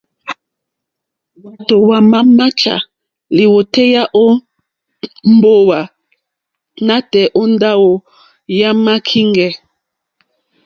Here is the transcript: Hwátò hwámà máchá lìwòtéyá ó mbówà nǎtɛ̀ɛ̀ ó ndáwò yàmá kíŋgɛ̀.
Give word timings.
Hwátò 1.41 1.75
hwámà 1.85 2.19
máchá 2.37 2.75
lìwòtéyá 3.35 4.01
ó 4.23 4.25
mbówà 5.33 5.79
nǎtɛ̀ɛ̀ 6.85 7.33
ó 7.39 7.43
ndáwò 7.53 7.91
yàmá 8.59 8.93
kíŋgɛ̀. 9.07 9.51